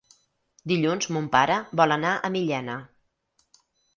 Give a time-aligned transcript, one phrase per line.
[0.71, 2.79] Dilluns mon pare vol anar a Millena.